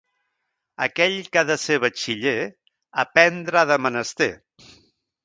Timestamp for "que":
1.35-1.41